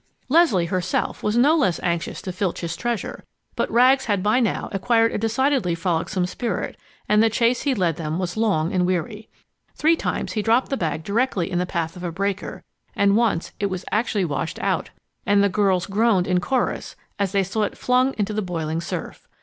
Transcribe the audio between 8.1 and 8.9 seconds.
was long and